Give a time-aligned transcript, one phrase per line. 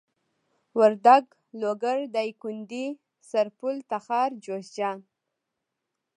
[0.79, 1.25] وردک
[1.59, 2.85] لوګر دايکندي
[3.29, 4.99] سرپل تخار جوزجان